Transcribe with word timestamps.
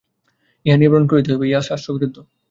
ইহা 0.65 0.77
নিবারণ 0.77 1.05
করিতেই 1.09 1.31
হইবে, 1.31 1.45
ইহা 1.49 1.61
শাস্ত্রবিরুদ্ধ। 1.69 2.17